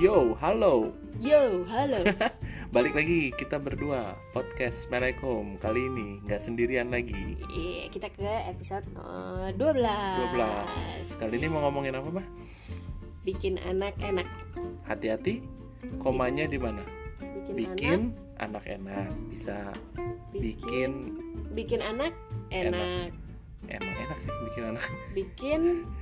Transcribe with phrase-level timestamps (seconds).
[0.00, 0.96] Yo, halo.
[1.20, 2.00] Yo, halo.
[2.74, 7.36] Balik lagi kita berdua podcast Assalamualaikum Kali ini nggak sendirian lagi.
[7.52, 9.60] Iya, kita ke episode eh, 12.
[9.60, 11.20] 12.
[11.20, 12.26] Kali ini mau ngomongin apa, Bah?
[13.28, 14.24] Bikin anak enak.
[14.88, 15.44] Hati-hati.
[16.00, 16.80] Komanya di mana?
[17.52, 18.00] Bikin, Bikin
[18.40, 19.12] anak enak.
[19.28, 19.84] Bisa anak
[20.32, 21.20] bikin
[21.52, 22.16] bikin anak
[22.48, 23.12] enak.
[23.68, 24.84] emang enak sih bikin anak.
[25.12, 25.60] Bikin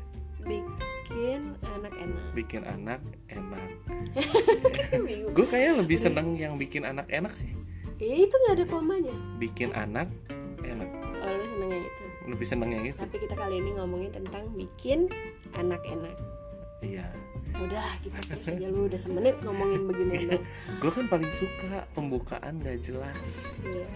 [0.48, 2.24] bikin anak enak.
[2.32, 3.68] Bikin anak enak.
[5.36, 7.52] Gue kayaknya lebih seneng yang bikin anak enak sih.
[8.00, 9.14] Eh, itu nggak ada komanya.
[9.36, 10.08] Bikin anak
[10.64, 10.88] enak.
[11.20, 12.04] Oh, lu senengnya itu.
[12.28, 12.98] Lebih seneng yang itu.
[12.98, 15.10] Tapi kita kali ini ngomongin tentang bikin
[15.52, 16.16] anak enak.
[16.80, 17.06] Iya.
[17.58, 20.44] Udah, kita terus aja lu udah semenit ngomongin begini dong.
[20.78, 23.58] Gue kan paling suka pembukaan gak jelas.
[23.66, 23.88] Iya.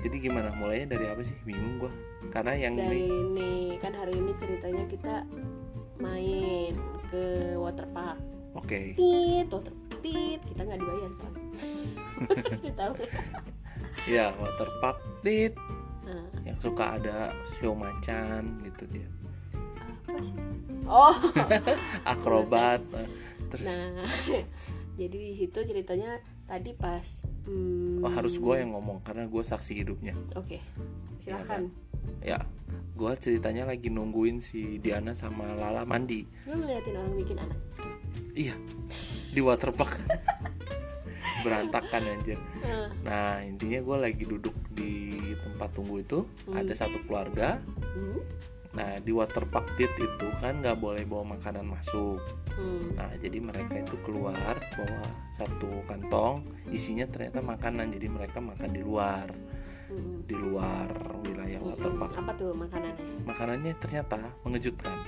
[0.00, 0.48] Jadi gimana?
[0.52, 1.36] Mulainya dari apa sih?
[1.42, 1.92] Bingung gue.
[2.28, 5.14] Karena yang Dari ini ini kan hari ini ceritanya kita
[5.96, 6.72] main
[7.08, 8.18] ke waterpark.
[8.52, 8.98] Oke.
[8.98, 9.70] tit water
[10.02, 11.42] tit kita nggak dibayar soalnya
[12.50, 12.92] pasti tahu
[14.08, 15.54] Ya, waterpark tit
[16.42, 19.06] yang suka ada show macan gitu dia.
[20.02, 20.34] apa sih
[20.82, 21.14] oh
[22.10, 22.82] Akrobat.
[22.90, 23.06] nah,
[23.54, 24.02] Terus nah
[25.00, 29.72] jadi di situ ceritanya tadi pas hmm, oh, harus gue yang ngomong karena gue saksi
[29.80, 30.12] hidupnya.
[30.36, 30.60] oke
[31.16, 31.72] silakan
[32.20, 32.40] Ya,
[32.96, 36.24] gue ceritanya lagi nungguin si Diana sama Lala mandi.
[36.48, 37.58] lu ngeliatin orang bikin anak
[38.32, 38.54] Iya,
[39.32, 40.00] di waterpark.
[41.44, 42.38] Berantakan anjir.
[42.62, 46.24] Nah, Nah, intinya gue lagi duduk di tempat tunggu itu.
[46.52, 47.60] Ada satu keluarga.
[47.96, 48.20] hmm,
[48.70, 50.06] Nah, di waterpark itu
[50.38, 52.22] kan nggak boleh bawa makanan masuk.
[52.56, 57.90] Hmm, Nah, jadi mereka itu keluar bawa satu kantong, isinya ternyata makanan.
[57.94, 59.26] Jadi mereka makan di luar,
[59.90, 60.26] hmm.
[60.26, 60.88] di luar
[61.24, 62.12] wilayah waterpark.
[62.16, 64.98] apa tuh makanannya Makanannya ternyata mengejutkan.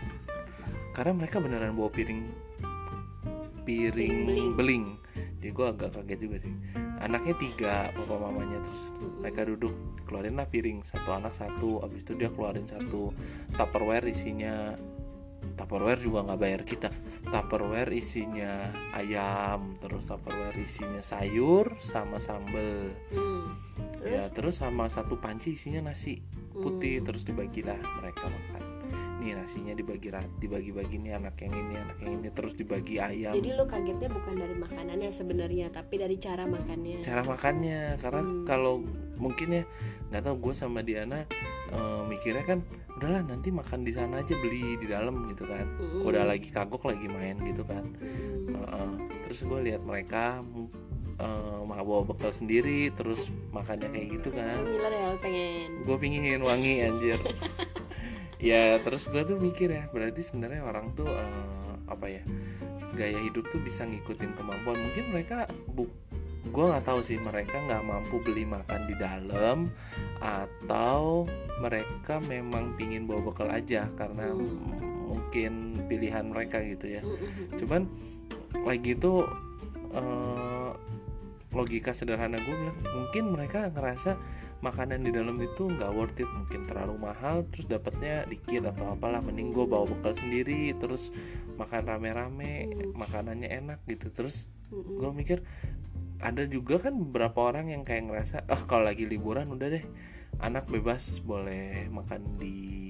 [0.92, 2.22] Karena mereka beneran bawa piring
[3.62, 4.50] piring Beling.
[4.58, 4.84] beling.
[5.38, 6.54] Jadi gue agak kaget juga sih.
[7.02, 9.74] Anaknya tiga, bapak mamanya terus mereka duduk
[10.06, 11.82] keluarin lah piring satu anak satu.
[11.82, 13.10] Abis itu dia keluarin satu
[13.58, 14.78] tupperware isinya
[15.58, 16.88] Tupperware juga nggak bayar kita.
[17.32, 22.92] Tupperware isinya ayam, terus Tupperware isinya sayur sama sambel.
[23.08, 23.72] hmm.
[24.02, 26.20] Ya, terus sama satu panci isinya nasi
[26.52, 27.06] putih Hmm.
[27.06, 28.62] terus dibagilah mereka makan.
[29.22, 33.32] Nih nasinya dibagi dibagi-bagi nih anak yang ini, anak yang ini terus dibagi ayam.
[33.32, 38.42] jadi lu kagetnya bukan dari makanannya sebenarnya tapi dari cara makannya Cara makannya karena Hmm.
[38.42, 38.82] kalau
[39.16, 39.64] mungkin ya
[40.10, 41.22] nggak tahu gue sama Diana
[41.70, 42.66] eh, mikirnya kan
[43.02, 45.66] udahlah nanti makan di sana aja beli di dalam gitu kan.
[46.06, 47.82] Udah lagi kagok lagi main gitu kan.
[47.98, 48.54] Hmm.
[48.54, 48.90] Heeh.
[49.26, 50.44] terus gue lihat mereka
[51.18, 54.62] eh, bawa bekal sendiri terus makannya kayak gitu kan.
[54.70, 57.18] Ya pengen gue pingin wangi anjir
[58.50, 62.22] ya terus gue tuh mikir ya berarti sebenarnya orang tuh eh, apa ya
[62.92, 65.88] gaya hidup tuh bisa ngikutin kemampuan mungkin mereka bu
[66.42, 69.70] gue nggak tahu sih mereka nggak mampu beli makan di dalam
[70.22, 71.26] atau
[71.58, 74.70] mereka memang pingin bawa bekal aja karena Hmm.
[75.10, 77.58] mungkin pilihan mereka gitu ya Mm-mm.
[77.58, 77.84] cuman
[78.64, 79.26] lagi itu
[79.92, 80.70] eh,
[81.52, 84.16] logika sederhana gue bilang mungkin mereka ngerasa
[84.62, 89.18] makanan di dalam itu nggak worth it mungkin terlalu mahal terus dapatnya dikit atau apalah
[89.18, 91.10] mending gue bawa bekal sendiri terus
[91.58, 95.42] makan rame-rame makanannya enak gitu terus gue mikir
[96.22, 99.84] ada juga kan beberapa orang yang kayak ngerasa ah kalau lagi liburan udah deh
[100.38, 102.80] anak bebas boleh makan di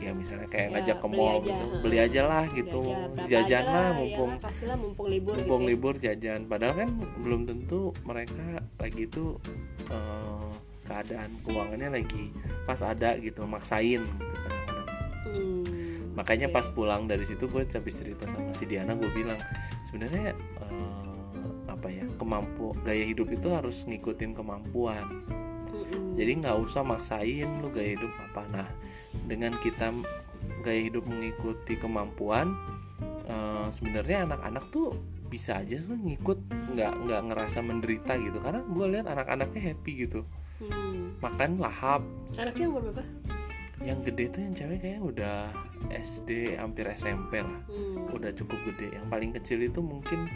[0.00, 3.24] ya misalnya kayak Ya, ngajak ke mall aja, gitu beli aja lah Beli gitu aja,
[3.28, 6.40] jajan aja lah ya mumpung lah, kasih lah mumpung libur mumpung gitu libur jajan.
[6.48, 6.90] Padahal kan
[7.20, 8.44] belum tentu mereka
[8.80, 9.24] lagi itu
[9.92, 10.50] eh,
[10.88, 12.32] keadaan keuangannya lagi
[12.66, 14.38] pas ada gitu maksain gitu
[15.30, 16.54] Hmm, makanya oke.
[16.58, 19.38] pas pulang dari situ gue habis cerita sama si Diana gue bilang
[19.86, 20.34] sebenarnya
[21.80, 25.24] apa ya kemampu gaya hidup itu harus ngikutin kemampuan.
[26.20, 28.44] Jadi nggak usah maksain lu gaya hidup apa.
[28.52, 28.68] Nah
[29.24, 29.88] dengan kita
[30.60, 32.52] gaya hidup mengikuti kemampuan
[33.24, 34.92] eh, sebenarnya anak-anak tuh
[35.30, 36.38] bisa aja tuh ngikut
[36.76, 38.36] nggak nggak ngerasa menderita gitu.
[38.44, 40.22] Karena gue lihat anak-anaknya happy gitu.
[40.60, 41.16] Hmm.
[41.24, 42.04] makan lahap.
[42.36, 43.00] Anaknya umur berapa?
[43.80, 45.36] Yang gede tuh yang cewek kayaknya udah
[45.88, 47.64] SD hampir SMP lah.
[47.64, 48.12] Hmm.
[48.12, 49.00] udah cukup gede.
[49.00, 50.28] Yang paling kecil itu mungkin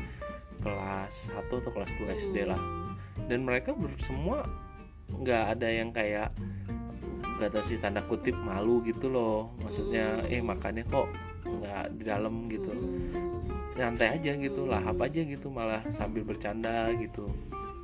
[0.65, 2.97] kelas 1 atau kelas 2 SD lah Hmm.
[3.29, 3.71] dan mereka
[4.01, 4.43] semua
[5.07, 6.33] nggak ada yang kayak
[7.39, 9.53] nggak tahu sih tanda kutip malu gitu loh.
[9.61, 10.33] Maksudnya Hmm.
[10.33, 11.07] eh makannya kok
[11.45, 12.73] nggak di dalam gitu.
[12.73, 13.33] Hmm.
[13.75, 17.27] nyantai aja gitu lahap aja gitu malah sambil bercanda gitu.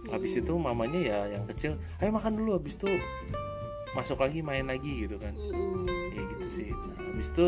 [0.07, 0.43] Habis Hmm.
[0.47, 2.87] itu mamanya ya yang kecil ayo makan dulu habis itu
[3.91, 5.35] masuk lagi main lagi gitu kan.
[5.35, 6.71] Ya gitu gitu sih.
[6.71, 7.47] Nah, habis itu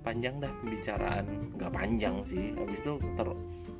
[0.00, 1.24] panjang dah pembicaraan.
[1.52, 2.56] Nggak panjang sih.
[2.56, 3.28] Habis itu ter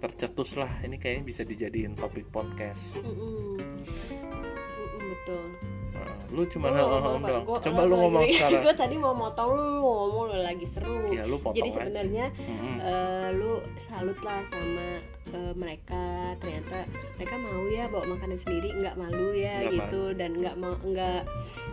[0.03, 2.99] tercetus lah ini kayaknya bisa dijadiin topik podcast.
[2.99, 3.55] Mm-mm.
[3.55, 5.45] Mm-mm, betul.
[5.93, 7.29] Nah, lu cuma ngomong apa?
[7.31, 7.45] doang.
[7.45, 8.35] Gua- coba lu ngomong lagi?
[8.35, 8.63] sekarang.
[8.67, 11.07] Gua tadi mau motong lu lu ngomong lu lagi seru.
[11.09, 12.77] Ya lu jadi sebenarnya Mm-mm.
[12.81, 14.99] eh, lu salut lah sama
[15.31, 16.05] eh, mereka.
[16.37, 16.83] Ternyata
[17.15, 20.03] mereka mau ya bawa makanan sendiri nggak malu ya Nggak gitu.
[20.15, 21.23] dan nggak mau nggak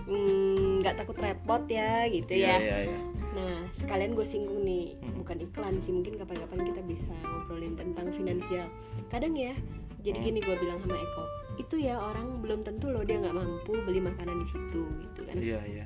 [0.06, 2.58] mm, nggak takut repot ya gitu Iya, ya.
[2.60, 3.00] iya, iya.
[3.40, 5.24] Nah sekalian gue singgung nih Hmm.
[5.24, 8.68] bukan iklan sih mungkin kapan-kapan kita bisa ngobrolin tentang finansial.
[9.08, 9.56] Kadang ya
[10.04, 10.28] jadi Hmm.
[10.28, 11.24] gini gue bilang sama Eko
[11.56, 15.36] itu ya orang belum tentu loh dia nggak mampu beli makanan di situ gitu kan.
[15.40, 15.86] Iya iya.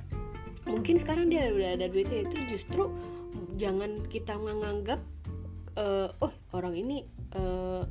[0.65, 2.89] Mungkin sekarang dia udah ada duitnya itu justru
[3.57, 5.01] jangan kita menganggap
[5.73, 7.83] eh, oh orang ini eh,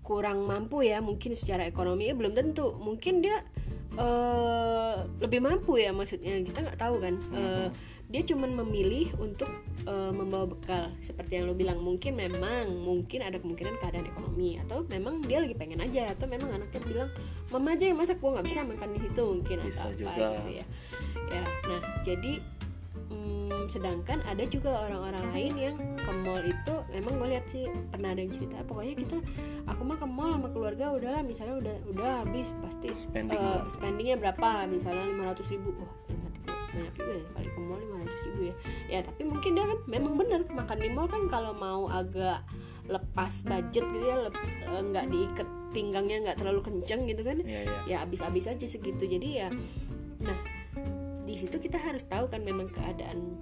[0.00, 2.72] kurang mampu ya mungkin secara ekonomi ya belum tentu.
[2.78, 3.42] Mungkin dia
[3.98, 7.14] eh, lebih mampu ya maksudnya kita nggak tahu kan.
[7.34, 7.68] Eh,
[8.08, 9.48] dia cuman memilih untuk
[9.84, 14.80] eh, membawa bekal seperti yang lo bilang mungkin memang mungkin ada kemungkinan keadaan ekonomi atau
[14.88, 17.10] memang dia lagi pengen aja atau memang anaknya bilang
[17.52, 20.28] mama aja yang masak gua nggak bisa makan di situ mungkin Bisa atau apa juga.
[20.40, 20.64] gitu ya
[21.28, 22.32] ya nah jadi
[23.12, 28.16] mm, sedangkan ada juga orang-orang lain yang ke mall itu memang gue lihat sih pernah
[28.16, 29.16] ada yang cerita pokoknya kita
[29.68, 33.36] aku mah ke mall sama keluarga udahlah misalnya udah udah habis pasti Spending.
[33.36, 35.04] eh, spendingnya berapa misalnya
[35.36, 35.92] 500 ribu wah
[36.70, 37.24] banyak juga ya.
[37.32, 38.54] Kali ke mall 500 ribu ya.
[38.88, 42.44] Ya tapi mungkin dia kan memang bener makan di mall kan kalau mau agak
[42.84, 47.38] lepas budget gitu ya eh, nggak diikat pinggangnya nggak terlalu kenceng gitu kan.
[47.40, 47.78] Iya iya.
[47.84, 49.04] Ya habis-habis aja segitu.
[49.04, 49.48] Jadi ya
[50.18, 50.38] nah
[51.22, 53.36] di situ kita harus tahu kan memang keadaan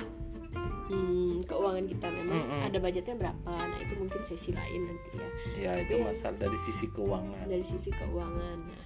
[0.86, 2.66] hmm, keuangan kita memang Mm-mm.
[2.66, 3.52] ada budgetnya berapa.
[3.52, 5.28] Nah itu mungkin sesi lain nanti ya.
[5.56, 7.44] Ya itu Tapi- masalah dari sisi keuangan.
[7.46, 8.84] dari sisi keuangan nah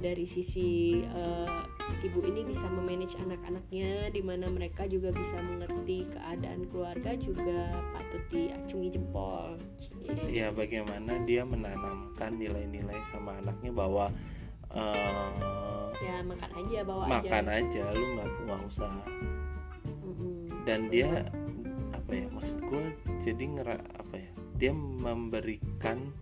[0.00, 1.60] dari sisi eh,
[2.00, 8.20] ibu ini bisa memanage anak-anaknya di mana mereka juga bisa mengerti keadaan keluarga juga patut
[8.28, 9.56] diacungi jempol.
[10.28, 14.12] Ya bagaimana dia menanamkan nilai-nilai sama anaknya bahwa
[14.76, 18.92] eh, ya makan aja bawa makan aja aja lu nggak nggak usah.
[20.04, 20.52] Mm-mm.
[20.68, 21.24] dan dia
[21.96, 22.84] apa ya maksud gue
[23.24, 24.30] jadi ngera apa ya
[24.60, 26.12] dia memberikan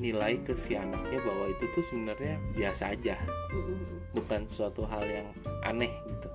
[0.00, 3.20] nilai ke si anaknya bahwa itu tuh sebenarnya biasa aja.
[3.52, 3.95] Mm-mm.
[4.16, 5.28] Bukan suatu hal yang
[5.62, 6.28] aneh gitu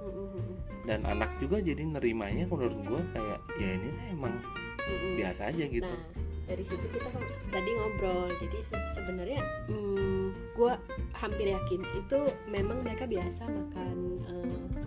[0.83, 4.33] dan anak juga jadi nerimanya menurut gue kayak ya ini emang
[4.79, 5.13] Mm-mm.
[5.17, 6.05] biasa aja gitu Nah,
[6.49, 8.27] dari situ kita kan tadi ngobrol.
[8.35, 9.39] Jadi se- sebenarnya
[9.71, 10.73] hmm, gue
[11.13, 13.95] hampir yakin itu memang mereka biasa makan
[14.25, 14.80] eh,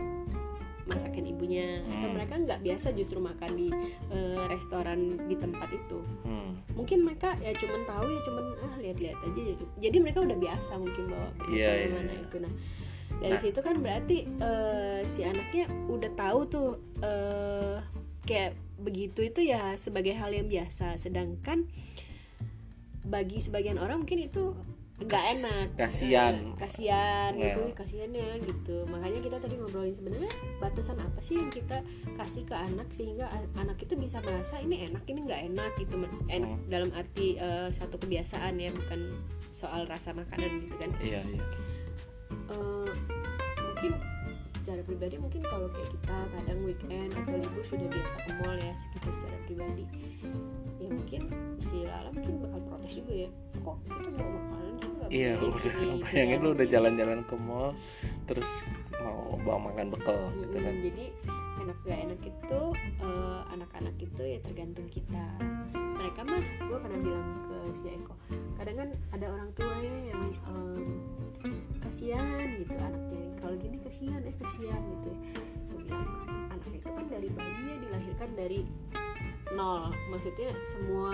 [0.84, 2.14] masakan ibunya atau Hmm.
[2.14, 3.69] mereka nggak biasa justru makan di
[4.10, 5.98] eh, restoran di tempat itu.
[6.22, 6.76] hmm.
[6.76, 9.40] Mungkin mereka ya cuman tahu ya cuman ah lihat-lihat aja.
[9.48, 12.22] Jadi, jadi mereka udah biasa mungkin bawa pergi Iya, iya, ke mana iya.
[12.22, 12.36] itu.
[12.38, 12.52] Nah
[13.14, 13.40] dari Nah.
[13.40, 16.69] situ kan berarti eh, si anaknya udah tahu tuh
[17.00, 17.76] eh,
[18.25, 21.64] kayak begitu itu ya sebagai hal yang biasa sedangkan
[23.04, 24.56] bagi sebagian orang mungkin itu
[24.94, 26.55] nggak enak kasian.
[26.55, 27.75] Eh, kasian gitu Well.
[27.75, 31.82] kasiannya gitu makanya kita tadi ngobrolin sebenarnya batasan apa sih yang kita
[32.14, 35.99] kasih ke anak sehingga anak itu bisa merasa ini enak ini nggak enak gitu
[36.29, 36.70] enak Hmm.
[36.70, 39.19] dalam arti eh, satu kebiasaan ya bukan
[39.50, 41.43] soal rasa makanan gitu kan iya iya
[42.44, 42.90] Eh,
[43.56, 43.93] mungkin
[44.64, 48.73] secara pribadi mungkin kalau kayak kita kadang weekend atau libur sudah biasa ke mall ya
[48.97, 49.85] kita secara pribadi.
[50.80, 51.23] Ya mungkin
[51.61, 53.28] si Lala mungkin bakal protes juga ya
[53.61, 56.00] kok kita bawa makanan nggak iya udah gitu.
[56.09, 56.44] bayangin ya.
[56.44, 57.71] lu udah jalan-jalan ke mall
[58.25, 58.50] terus
[59.04, 60.75] mau bawa makan bekal gitu Mm-mm, kan?
[60.80, 61.04] jadi
[61.61, 62.61] enak gak enak itu
[63.04, 65.25] eh, anak-anak itu ya tergantung kita.
[65.76, 68.16] Mereka mah gue pernah bilang ke si Eko
[68.56, 71.04] kadang kan ada orang tua ya yang em,
[71.84, 73.22] kasihan gitu anaknya.
[73.38, 75.18] Kalau gini kasihan eh kasihan gitu ya.
[75.70, 76.06] Gue bilang
[76.50, 78.60] anak itu kan dari bayi ya dilahirkan dari
[79.52, 79.92] nol.
[80.08, 81.12] Maksudnya semua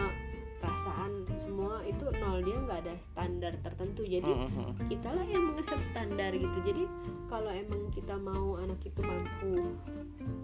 [0.60, 4.04] perasaan semua itu nol dia nggak ada standar tertentu.
[4.04, 4.87] Jadi Hmm, hmm, hmm.
[4.87, 6.58] kita lah yang mengeset standar gitu.
[6.62, 6.84] Jadi
[7.26, 9.75] kalau emang kita mau anak itu mampu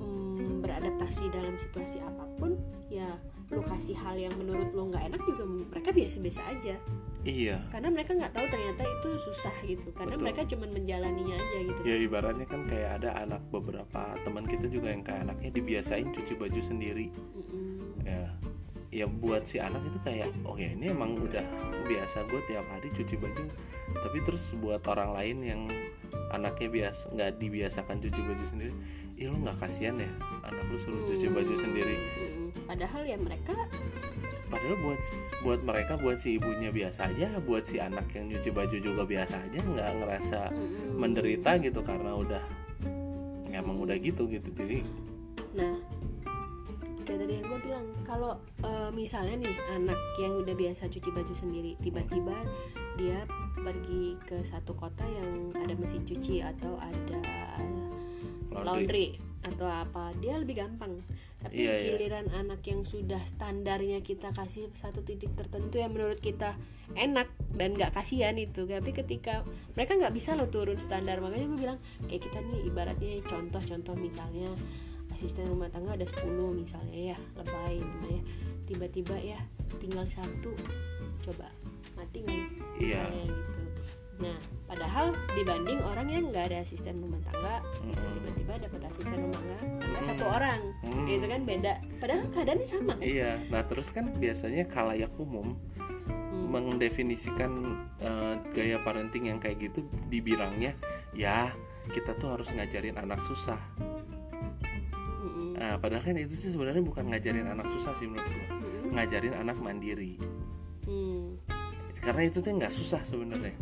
[0.03, 2.59] mm, beradaptasi dalam situasi apa pun
[2.91, 3.07] ya
[3.55, 6.75] lu kasih hal yang menurut lu nggak enak juga mereka biasa-biasa aja
[7.27, 7.59] iya.
[7.69, 9.89] Karena mereka nggak tahu ternyata itu susah gitu.
[9.91, 10.25] Karena Betul.
[10.25, 11.81] mereka cuma menjalaninya aja gitu.
[11.83, 16.35] Ya ibaratnya kan kayak ada anak beberapa teman kita juga yang kayak anaknya dibiasain cuci
[16.35, 17.11] baju sendiri.
[17.11, 18.07] Mm-mm.
[18.07, 18.31] ya
[18.95, 21.43] ya buat si anak itu kayak oh ya ini emang udah
[21.85, 23.45] biasa gue tiap hari cuci baju.
[23.93, 25.61] Tapi terus buat orang lain yang
[26.31, 28.75] anaknya biasa nggak dibiasakan cuci baju sendiri
[29.17, 30.11] ih lu nggak kasihan ya
[30.45, 31.97] anak lu suruh cuci baju Hmm, sendiri.
[31.97, 32.49] Mm-mm.
[32.69, 33.57] padahal ya mereka
[34.47, 35.01] padahal buat
[35.43, 39.35] buat mereka buat si ibunya biasa aja buat si anak yang nyuci baju juga biasa
[39.43, 40.41] aja nggak ngerasa
[40.95, 42.45] menderita gitu karena udah
[43.57, 44.53] emang udah gitu gitu.
[44.53, 44.85] Jadi
[45.57, 45.73] Nah,
[47.09, 51.33] kayak tadi yang gue bilang, kalau eh, misalnya nih anak yang udah biasa cuci baju
[51.33, 52.37] sendiri, tiba-tiba
[53.01, 53.25] dia
[53.57, 57.21] pergi ke satu kota yang ada mesin cuci atau ada
[58.53, 59.07] laundry, laundry
[59.49, 61.01] atau apa, dia lebih gampang.
[61.37, 61.89] Tapi Iya, iya.
[61.95, 66.57] giliran anak yang sudah standarnya kita kasih satu titik tertentu yang menurut kita
[66.97, 69.45] enak dan nggak kasihan itu, tapi ketika
[69.77, 71.79] mereka nggak bisa lo turun standar, makanya gue bilang
[72.09, 74.49] kayak kita nih ibaratnya contoh-contoh misalnya
[75.17, 78.23] asisten rumah tangga ada 10 misalnya ya lebay namanya
[78.69, 79.41] tiba-tiba ya
[79.81, 80.53] tinggal satu
[81.25, 81.49] coba
[81.97, 82.45] mati nggak?
[82.81, 83.03] Iya.
[83.09, 83.61] misalnya gitu
[84.17, 89.59] nah padahal dibanding orang yang nggak ada asisten rumah tangga tiba-tiba dapat asisten rumah tangga
[89.61, 90.07] tangga Mm.
[90.07, 91.07] satu orang Hmm.
[91.07, 93.01] itu kan beda padahal keadaannya sama kan?
[93.01, 96.53] iya nah terus kan biasanya kalayak umum Hmm.
[96.53, 97.53] mendefinisikan
[97.99, 100.77] eh, gaya parenting yang kayak gitu dibilangnya
[101.13, 101.49] ya
[101.87, 103.57] kita tuh harus ngajarin anak susah
[105.57, 108.93] nah padahal kan itu sih sebenarnya bukan ngajarin anak susah sih menurut Mm-mm.
[108.93, 110.21] ngajarin anak mandiri
[110.85, 111.41] Hmm.
[111.99, 113.57] karena itu tuh nggak susah sebenarnya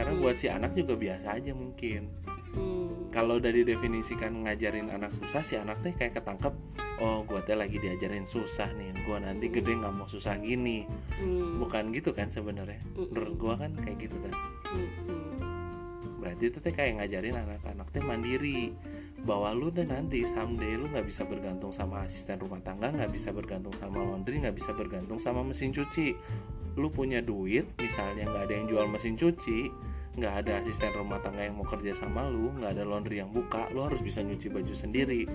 [0.00, 0.22] karena Hmm.
[0.24, 2.08] buat si anak juga biasa aja mungkin
[2.50, 3.12] Hmm.
[3.12, 6.50] kalau dari definisikan ngajarin anak susah si anak teh kayak ketangkep
[6.98, 9.54] oh gua teh lagi diajarin susah nih gua nanti Hmm.
[9.54, 11.60] gede nggak mau susah gini Hmm.
[11.60, 13.12] bukan gitu kan sebenarnya Mm-mm.
[13.12, 14.32] menurut gua kan kayak gitu kan
[14.72, 15.36] Mm-mm.
[16.16, 18.72] berarti itu teh kayak ngajarin anak-anak teh mandiri
[19.20, 23.30] bahwa lu teh nanti someday lu nggak bisa bergantung sama asisten rumah tangga nggak bisa
[23.30, 26.16] bergantung sama laundry nggak bisa bergantung sama mesin cuci
[26.74, 29.68] lu punya duit misalnya nggak ada yang jual mesin cuci
[30.18, 33.70] nggak ada asisten rumah tangga yang mau kerja sama lu nggak ada laundry yang buka
[33.70, 35.28] lu harus bisa nyuci baju sendiri.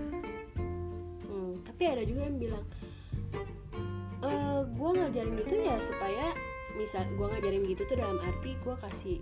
[1.27, 2.65] Hmm, tapi ada juga yang bilang
[4.25, 6.33] eh gue ngajarin gitu ya supaya
[6.75, 9.17] misal gue ngajarin gitu tuh dalam arti gue kasih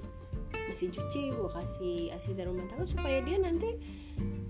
[0.69, 3.77] mesin cuci gue kasih asisten rumah tangga supaya dia nanti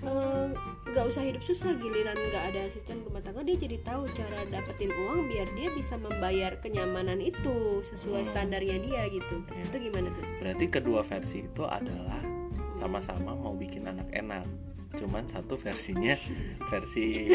[0.03, 0.45] eh,
[0.85, 4.91] nggak usah hidup susah giliran nggak ada asisten rumah tangga dia jadi tahu cara dapetin
[4.91, 8.29] uang biar dia bisa membayar kenyamanan itu sesuai Hmm.
[8.29, 9.63] standarnya dia gitu Iya.
[9.65, 12.21] itu gimana tuh berarti kedua versi itu adalah
[12.73, 14.45] sama-sama mau bikin anak enak
[14.93, 16.13] cuman satu versinya
[16.69, 17.33] versi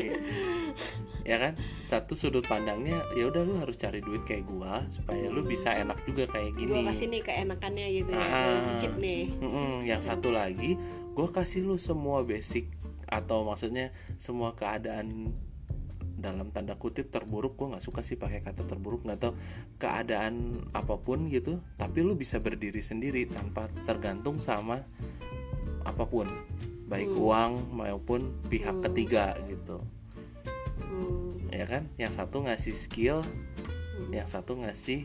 [1.23, 1.53] ya kan?
[1.85, 6.01] Satu sudut pandangnya ya udah lu harus cari duit kayak gua supaya lu bisa enak
[6.05, 6.87] juga kayak gini.
[6.87, 8.43] kasih nih keenakannya gitu ya Ah.
[8.47, 9.23] gue cicip nih.
[9.85, 10.79] Yang satu lagi
[11.13, 12.71] gua kasih lu semua basic
[13.05, 15.33] atau maksudnya semua keadaan
[16.19, 19.33] dalam tanda kutip terburuk gue nggak suka sih pakai kata terburuk nggak tahu.
[19.77, 20.35] Keadaan
[20.73, 24.83] apa pun gitu tapi lu bisa berdiri sendiri tanpa tergantung sama
[25.83, 26.29] apa pun
[26.89, 27.21] baik Hmm.
[27.21, 28.85] uang maupun pihak Hmm.
[28.85, 29.79] ketiga gitu
[30.81, 34.11] Hmm, ya kan yang satu ngasih skill hmm.
[34.11, 35.05] yang satu ngasih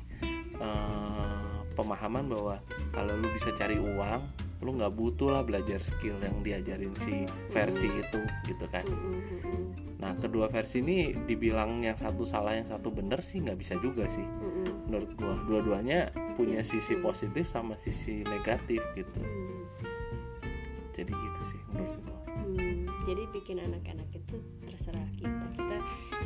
[0.56, 4.22] eh, pemahaman bahwa kalau lu bisa cari uang
[4.64, 9.20] lu nggak butuh lah belajar skill yang diajarin si versi itu gitu kan Hmm, hmm,
[9.20, 9.64] hmm, hmm.
[10.00, 14.08] nah kedua versi ini dibilang yang satu salah yang satu benar sih nggak bisa juga
[14.08, 14.88] sih Mm-mm.
[14.88, 17.04] menurut gua dua-duanya punya sisi Hmm.
[17.04, 19.43] positif sama sisi negatif gitu Hmm.
[21.04, 25.46] Jadi gitu sih menurut gua Hmm, jadi bikin anak-anak itu terserah kita.
[25.54, 25.78] Kita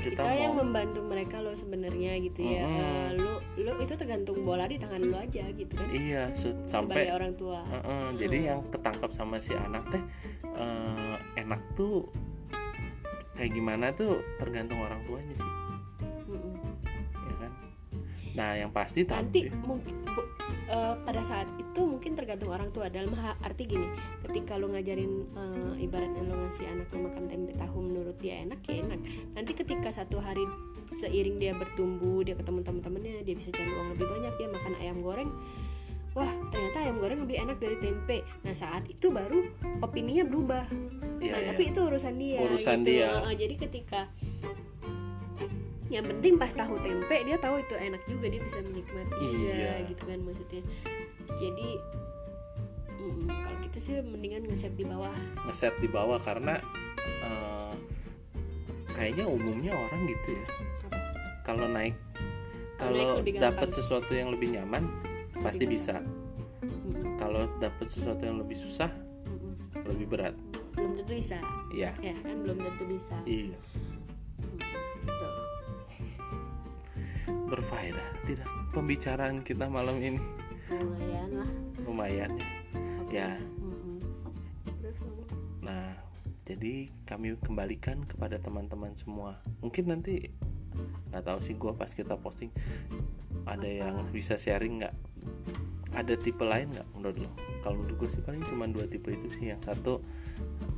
[0.02, 2.64] kita, kita, yang membantu mereka lo sebenarnya gitu ya.
[2.64, 2.80] Mm-mm.
[2.80, 5.88] Eh, lo lo itu tergantung bola di tangan lo aja gitu kan.
[5.92, 7.60] iya se- Sebagai sampai orang tua.
[7.62, 10.04] Heeh, jadi yang ketangkap sama si anak teh
[10.48, 12.08] eh, enak tuh
[13.36, 15.52] kayak gimana tuh tergantung orang tuanya sih
[16.26, 16.54] Mm-mm.
[17.14, 17.52] ya kan
[18.34, 19.94] nah yang pasti Nanti tapi mungkin
[20.68, 23.12] eh, pada saat itu mungkin tergantung orang tua dalam
[23.44, 23.88] arti gini,
[24.28, 28.60] ketika lo ngajarin eh, ibaratnya lo ngasih anak lo makan tempe tahu menurut dia enak
[28.68, 29.00] ya enak.
[29.34, 30.44] Nanti ketika satu hari
[30.88, 34.98] seiring dia bertumbuh, dia ketemu teman-temannya, dia bisa cari uang lebih banyak, dia makan ayam
[35.04, 35.32] goreng.
[36.18, 38.26] Wah, ternyata ayam goreng lebih enak dari tempe.
[38.42, 39.54] Nah, saat itu baru
[39.86, 40.66] opininya berubah.
[41.22, 41.48] Iya, nah, iya.
[41.54, 42.40] tapi itu urusan dia.
[42.42, 42.90] Urusan gitu.
[42.90, 43.10] dia.
[43.38, 44.10] Jadi ketika
[45.88, 49.74] yang penting pas tahu tempe dia tahu itu enak juga dia bisa menikmati juga Iya.
[49.88, 50.62] gitu kan maksudnya.
[51.40, 51.70] Jadi
[53.00, 55.16] mm, kalau kita sih mendingan ngeset di bawah.
[55.48, 56.60] Ngeset di bawah karena
[57.24, 57.74] eh,
[58.92, 60.46] kayaknya umumnya orang gitu ya.
[61.48, 61.96] Kalau naik
[62.78, 64.86] Kalau lebih dapat sesuatu yang lebih nyaman
[65.40, 65.74] pasti gampang.
[65.74, 65.96] bisa
[67.18, 69.54] kalau dapat sesuatu yang lebih susah mm, mm.
[69.88, 70.36] lebih berat.
[70.76, 71.40] Belum tentu bisa.
[71.72, 71.96] Iya.
[72.04, 73.16] Ya kan belum tentu bisa.
[73.24, 73.56] Iya
[77.48, 78.08] berfaedah.
[78.28, 80.22] Tidak pembicaraan kita malam ini.
[80.68, 81.50] Lumayan lah.
[81.88, 82.48] Lumayan ya.
[83.08, 83.30] Ya.
[85.64, 85.96] Nah
[86.44, 89.40] jadi kami kembalikan kepada teman-teman semua.
[89.64, 90.28] Mungkin nanti
[91.10, 92.54] nggak tahu sih gua pas kita posting
[93.48, 93.80] ada Apa?
[93.80, 94.96] yang bisa sharing nggak?
[95.96, 97.32] Ada tipe lain nggak menurut lo?
[97.64, 99.50] Kalau menurut gue sih paling cuma dua tipe itu sih.
[99.50, 100.04] Yang satu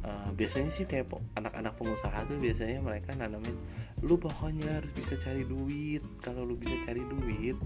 [0.03, 3.55] uh, biasanya sih kayak anak-anak pengusaha tuh biasanya mereka nanamin
[4.00, 6.03] lu pokoknya harus bisa cari duit.
[6.24, 7.57] Kalau lu bisa cari duit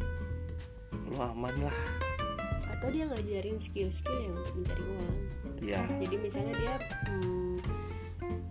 [0.93, 1.77] lu aman lah.
[2.74, 5.15] Atau dia ngajarin skill-skill yang untuk mencari uang.
[5.63, 6.75] Ya jadi misalnya dia
[7.08, 7.58] hmm,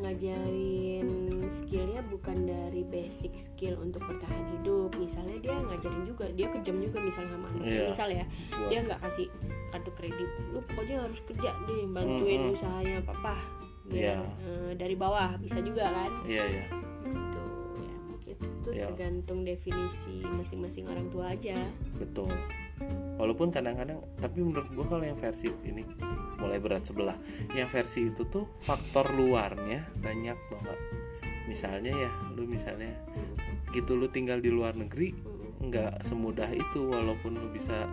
[0.00, 1.08] ngajarin
[1.52, 4.94] skillnya bukan dari basic skill untuk bertahan hidup.
[4.96, 7.82] Misalnya dia ngajarin juga dia kejam juga misalnya sama anak Iya.
[7.92, 8.24] misal ya
[8.56, 9.28] buat dia nggak kasih
[9.72, 10.28] kartu kredit.
[10.52, 12.54] Lu pokoknya harus kerja deh bantuin Mm-mm.
[12.54, 13.40] usahanya papa.
[13.88, 14.20] Iya.
[14.20, 16.12] Biar, eh, dari bawah bisa juga kan?
[16.22, 16.64] Iya ya
[17.02, 17.42] itu
[17.82, 17.96] ya.
[18.06, 18.86] Mungkin itu Iya.
[18.92, 21.58] tergantung definisi masing-masing orang tua aja.
[21.98, 22.30] Betul.
[23.18, 25.82] Walaupun kadang-kadang tapi menurut gua kalau yang versi ini
[26.38, 27.14] mulai berat sebelah.
[27.54, 30.78] Yang versi itu tuh faktor luarnya banyak banget.
[31.46, 32.90] Misalnya ya lu misalnya
[33.70, 35.14] gitu lu tinggal di luar negeri
[35.62, 37.86] nggak semudah itu walaupun lu bisa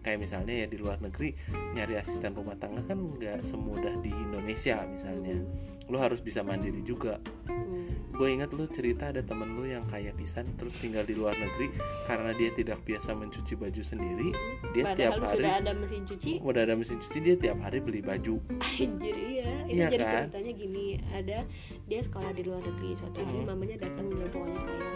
[0.00, 1.34] kayak misalnya ya di luar negeri
[1.72, 5.42] nyari asisten rumah tangga kan nggak semudah di Indonesia misalnya
[5.86, 7.92] lu harus bisa mandiri juga Hmm.
[8.14, 11.68] gue ingat lu cerita ada temen lu yang kaya pisan terus tinggal di luar negeri
[12.04, 14.32] karena dia tidak biasa mencuci baju sendiri
[14.72, 17.78] dia Padahal tiap hari sudah ada mesin cuci udah ada mesin cuci dia tiap hari
[17.78, 20.22] beli baju Anjir iya Itu Iya jadi kan?
[20.24, 21.38] ceritanya gini Ada
[21.84, 23.46] Dia sekolah di luar negeri Suatu hari Hmm.
[23.46, 24.88] mamanya datang Dia pokoknya kaya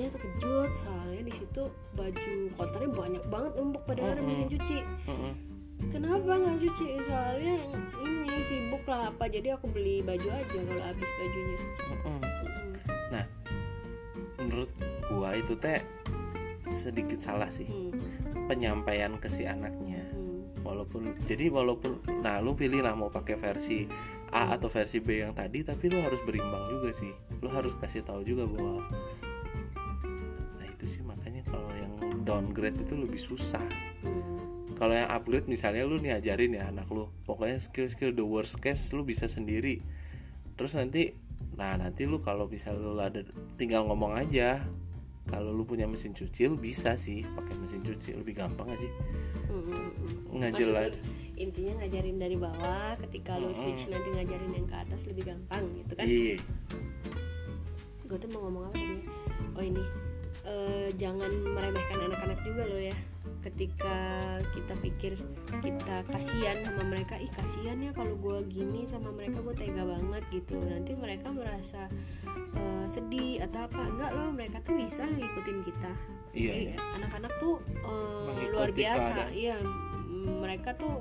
[0.00, 4.32] mamanya terkejut Soalnya di situ baju kotornya banyak banget numpuk Padahal ada Mm-mm.
[4.32, 4.78] mesin cuci.
[5.92, 6.86] Kenapa nggak cuci?
[7.04, 7.56] Soalnya
[8.00, 11.60] ini sibuk lah apa Jadi aku beli baju aja Kalau habis bajunya.
[11.92, 12.18] Mm-mm.
[14.40, 14.72] menurut
[15.12, 15.84] gua itu teh
[16.64, 17.92] sedikit salah sih Hmm.
[18.48, 20.64] penyampaian ke si anaknya Hmm.
[20.64, 23.84] walaupun jadi walaupun nah lu pilih lah mau pakai versi
[24.32, 27.12] A atau versi B yang tadi tapi lu harus berimbang juga sih
[27.44, 29.29] lu harus kasih tahu juga bahwa nah
[30.80, 31.92] itu sih makanya kalau yang
[32.24, 33.60] downgrade itu lebih susah.
[34.00, 34.40] Hmm.
[34.80, 38.96] kalau yang upgrade misalnya lu nih ajarin ya anak lu pokoknya skill-skill the worst case
[38.96, 39.84] lu bisa sendiri.
[40.56, 41.12] Terus nanti
[41.60, 43.20] nah nanti lu kalau bisa lu ada
[43.60, 44.64] tinggal ngomong aja
[45.28, 48.92] kalau lu punya mesin cuci lu bisa sih pakai mesin cuci lebih gampang gak sih?
[49.52, 50.40] Hmm, hmm, hmm.
[50.40, 55.28] ngajelas Maksudnya intinya ngajarin dari bawah ketika lu switch nanti ngajarin yang ke atas lebih
[55.28, 56.08] gampang gitu kan?
[56.08, 56.40] Iya.
[58.08, 59.04] Gue tuh mau ngomong apa tadi
[59.60, 59.84] oh ini
[60.50, 62.96] eh, jangan meremehkan anak-anak juga loh ya
[63.40, 63.96] ketika
[64.52, 65.12] kita pikir
[65.64, 70.24] kita kasihan sama mereka ih kasihan ya kalau gue gini sama mereka gue tega banget
[70.28, 71.88] gitu nanti mereka merasa
[72.52, 75.92] eh, sedih atau apa enggak loh mereka tuh bisa ngikutin kita
[76.36, 76.74] iya iya.
[77.00, 79.32] anak-anak tuh eh, Mengikuti luar biasa keadaan.
[79.32, 79.56] iya
[80.20, 80.94] mereka tuh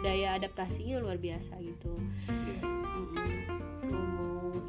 [0.00, 1.92] daya adaptasinya luar biasa gitu
[2.30, 2.60] iya.
[2.92, 3.41] Lu mau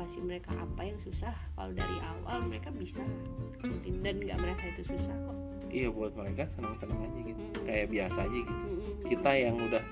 [0.03, 3.01] kasih mereka apa yang susah kalau dari awal mereka bisa
[3.99, 5.37] dan nggak merasa itu susah kok
[5.71, 7.63] iya buat mereka senang-senang aja gitu Mm-mm.
[7.63, 9.07] kayak biasa aja gitu Mm-mm.
[9.07, 9.83] kita yang udah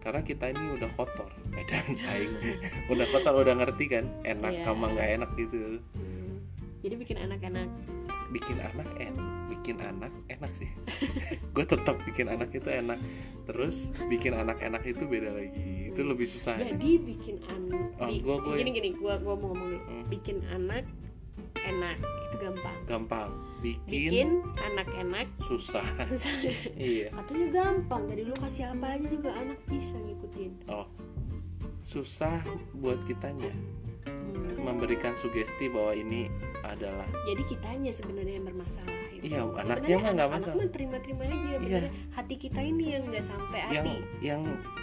[0.00, 2.34] karena kita ini udah kotor medan aing
[2.88, 4.64] udah kotor udah ngerti kan enak Iya.
[4.64, 6.34] sama nggak enak gitu Mm.
[6.80, 7.68] jadi bikin anak-anak
[8.28, 9.14] bikin anak en
[9.48, 10.68] bikin anak enak sih
[11.54, 12.98] gue tetap bikin anak itu enak
[13.44, 15.92] terus bikin anak enak itu beda lagi.
[15.92, 19.68] Itu lebih susah jadi bikin anak Oh, gua- gua- gini gini gua gua mau ngomong
[19.70, 19.80] dulu.
[19.84, 20.04] Hmm.
[20.08, 20.84] bikin anak
[21.60, 22.76] enak itu gampang.
[22.84, 23.30] Gampang.
[23.60, 24.28] Bikin bikin,
[24.60, 25.84] anak enak susah.
[26.76, 27.08] iya.
[27.08, 28.02] Katanya gampang.
[28.04, 30.52] Tadi lu kasih apa aja juga anak bisa ngikutin.
[30.68, 30.84] Oh.
[31.80, 32.40] Susah
[32.74, 33.52] buat kitanya.
[34.04, 34.60] Hmm.
[34.60, 36.28] memberikan sugesti bahwa ini
[36.60, 39.03] adalah jadi kitanya sebenarnya yang bermasalah.
[39.24, 40.56] Iya, Sebenarnya anaknya mah nggak anak-anak masalah.
[40.58, 41.58] mah terima-terima aja Iya.
[41.58, 43.96] benernya hati kita ini yang nggak sampai yang hati.
[44.20, 44.42] yang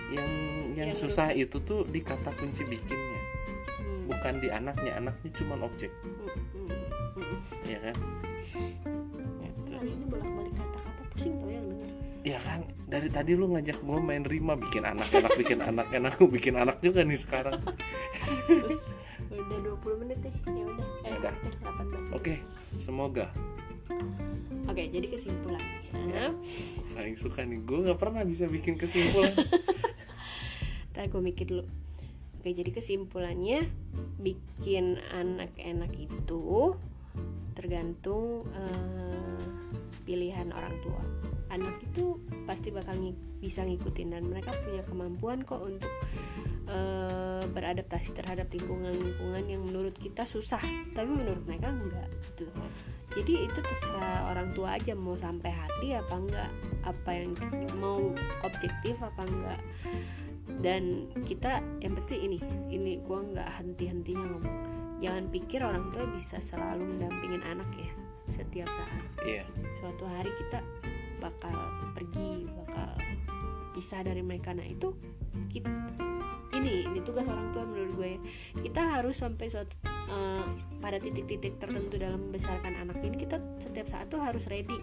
[0.10, 0.30] yang
[0.72, 3.22] yang Yang susah itu tuh di kata kunci bikinnya.
[3.78, 4.02] Hmm.
[4.08, 5.92] bukan di anaknya anaknya cuma objek.
[6.02, 6.28] Hmm,
[7.16, 7.96] hmm, ya kan?
[9.38, 9.72] Gitu.
[9.72, 11.90] hari ini bolak-balik kata-kata pusing tau yang denger.
[12.24, 12.60] Ya kan?
[12.84, 16.56] Dari tadi lu ngajak gue main rima bikin anak enak bikin anak enak gue bikin
[16.56, 17.56] anak juga nih sekarang.
[18.44, 18.80] Terus
[19.32, 20.88] udah 20 menit deh ya udah.
[21.00, 21.32] Eh Ya udah.
[21.32, 22.36] hampir 18 oke
[22.76, 23.26] semoga
[24.72, 26.28] oke jadi kesimpulannya Gua
[26.96, 29.32] paling suka nih gue nggak pernah bisa bikin kesimpulan.
[30.92, 31.64] Ntar gue mikir dulu.
[32.42, 33.70] Oke jadi kesimpulannya
[34.18, 36.74] Bikin anak enak itu
[37.54, 39.40] Tergantung eh,
[40.04, 41.00] Pilihan orang tua.
[41.54, 45.92] Anak itu pasti bakal ngi- bisa ngikutin Dan mereka punya kemampuan kok untuk
[46.68, 49.61] eh, Beradaptasi terhadap lingkungan-lingkungan Yang
[50.22, 50.62] kita susah
[50.94, 52.46] Tapi menurut mereka enggak gitu.
[53.18, 56.52] Jadi itu terserah orang tua aja Mau sampai hati apa enggak
[56.86, 57.34] Apa yang
[57.82, 58.14] mau
[58.46, 59.62] objektif apa enggak.
[60.62, 62.38] Dan kita yang pasti ini
[62.70, 64.58] ini gua nggak henti-hentinya ngomong.
[65.02, 67.90] Jangan pikir orang tua bisa selalu mendampingin anak ya
[68.30, 69.04] setiap saat.
[69.26, 69.46] Iya.
[69.82, 70.62] Suatu hari kita
[71.18, 71.56] bakal
[71.98, 72.94] pergi bakal
[73.74, 74.54] pisah dari mereka.
[74.54, 74.94] Nah itu
[75.50, 75.72] kita,
[76.62, 78.14] gini ini tugas orang tua menurut gue.
[78.62, 79.74] Kita harus sampai suatu
[80.14, 80.46] eh,
[80.78, 83.02] pada titik-titik tertentu dalam membesarkan anak.
[83.02, 84.78] Ini kita setiap saat tuh harus ready.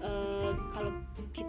[0.00, 0.92] Eh, kalau
[1.36, 1.44] ki-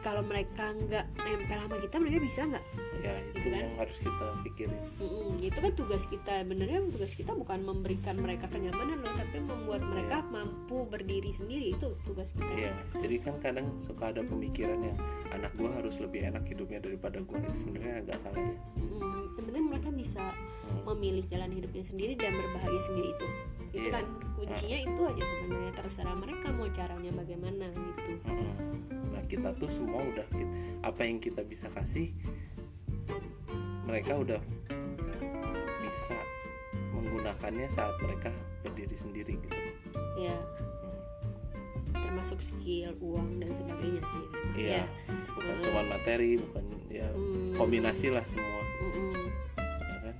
[0.00, 2.64] kalau mereka nggak nempel sama kita mereka bisa nggak?
[3.00, 3.60] Ya itu Gitu kan?
[3.62, 4.80] yang harus kita pikirin.
[4.96, 6.34] Mm-mm, itu kan tugas kita.
[6.42, 11.72] Benernya tugas kita bukan memberikan mereka kenyamanan loh tapi membuat mereka mampu berdiri sendiri.
[11.72, 12.48] Itu tugas kita.
[12.50, 14.96] Iya, jadi kan kadang suka ada pemikiran yang
[15.30, 17.40] anak gua harus lebih enak hidupnya daripada gua.
[17.42, 18.54] Itu sebenarnya agak salah ya.
[18.76, 20.22] Mm-mm, yang penting mereka bisa
[20.82, 23.26] memilih jalan hidupnya sendiri dan berbahagia sendiri itu.
[23.70, 23.92] Itu Iya.
[23.92, 25.72] kan kuncinya itu aja sebenarnya.
[25.74, 28.12] Terserah mereka mau caranya bagaimana gitu.
[28.22, 28.54] Heeh.
[29.30, 30.26] Kita tuh semua udah
[30.82, 32.10] apa yang kita bisa kasih
[33.86, 34.40] mereka udah
[35.80, 36.18] bisa
[36.90, 39.58] menggunakannya saat mereka berdiri sendiri gitu.
[40.16, 40.34] ya
[41.90, 44.26] termasuk skill uang dan sebagainya sih
[44.60, 44.82] Iya,
[45.32, 47.54] bukan cuma materi, bukan ya Hmm.
[47.54, 48.60] kombinasi lah semua,
[49.62, 50.16] ya kan?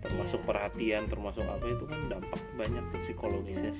[0.00, 0.46] Termasuk Iya.
[0.46, 3.74] perhatian, termasuk apa itu kan dampak banyak tuh psikologisnya.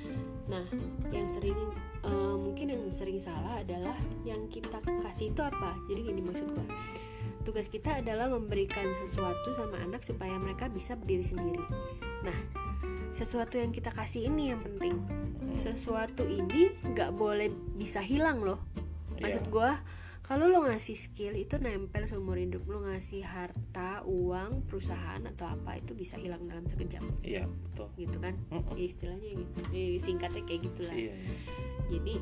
[0.46, 0.66] Nah,
[1.08, 1.56] yang sering
[2.04, 5.76] eh, mungkin yang sering salah adalah yang kita kasih itu apa?
[5.88, 6.66] Jadi gini maksud gua.
[7.44, 11.60] Tugas kita adalah memberikan sesuatu sama anak supaya mereka bisa berdiri sendiri.
[12.24, 12.38] Nah,
[13.12, 14.96] sesuatu yang kita kasih ini yang penting.
[15.54, 18.64] Sesuatu ini nggak boleh bisa hilang loh.
[19.20, 19.52] Maksud Iya.
[20.24, 25.76] Kalau lo ngasih skill itu nempel seumur hidup lo ngasih harta, uang, perusahaan atau apa
[25.76, 27.92] itu bisa hilang dalam sekejap Iya, betul.
[28.00, 28.72] gitu kan Mm-mm.
[28.74, 31.37] istilahnya gitu Eh, singkatnya kayak gitulah Iya, iya.
[31.92, 32.14] jadi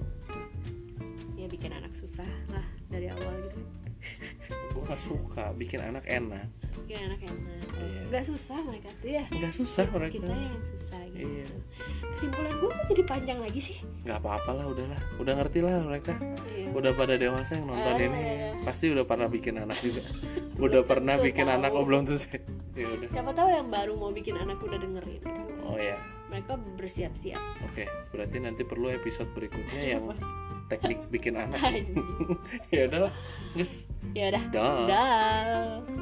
[1.39, 3.63] ya bikin anak susah lah dari awal gitu
[4.71, 6.47] Gue gak suka bikin anak enak.
[6.75, 8.03] bikin anak enak Iya.
[8.09, 10.13] nggak susah mereka tuh ya Nggak susah mereka.
[10.15, 11.47] kita yang susah gitu Iya.
[12.09, 15.01] kesimpulan gue kok jadi panjang lagi sih Nggak apa-apa lah, udahlah.
[15.17, 16.13] Udah ngerti lah mereka.
[16.49, 16.69] Iya.
[16.71, 18.19] Udah pada dewasa yang nonton Ah, ini.
[18.19, 18.49] iya.
[18.63, 20.03] Pasti udah pernah bikin anak juga.
[20.55, 21.57] udah pernah Tuh, bikin tahu.
[21.57, 22.39] anak oh belum tuh sih.
[22.73, 23.09] Ya udah.
[23.09, 25.23] siapa tahu yang baru mau bikin anak udah dengerin
[25.63, 25.97] Oh ya.
[26.27, 30.09] mereka bersiap-siap Oke, berarti nanti perlu episode berikutnya yang
[30.73, 31.61] teknik bikin anak.
[32.75, 33.13] Ya udahlah.
[33.53, 33.85] Guys.
[34.17, 34.77] ya udah Dah.
[34.89, 36.02] dah